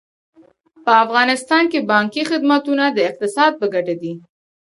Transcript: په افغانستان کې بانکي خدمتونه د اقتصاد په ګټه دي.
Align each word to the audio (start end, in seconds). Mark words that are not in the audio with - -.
په 0.83 0.91
افغانستان 1.03 1.63
کې 1.71 1.87
بانکي 1.91 2.23
خدمتونه 2.31 2.85
د 2.91 2.97
اقتصاد 3.09 3.51
په 3.59 3.65
ګټه 3.73 3.95
دي. 4.01 4.13